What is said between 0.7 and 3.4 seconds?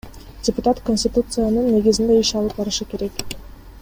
Конституциянын негизинде иш алып барышы керек.